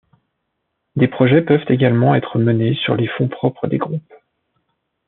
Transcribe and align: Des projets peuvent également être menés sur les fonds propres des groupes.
Des 0.95 1.07
projets 1.07 1.43
peuvent 1.43 1.63
également 1.67 2.15
être 2.15 2.39
menés 2.39 2.73
sur 2.73 2.95
les 2.95 3.05
fonds 3.05 3.27
propres 3.27 3.67
des 3.67 3.77
groupes. 3.77 4.01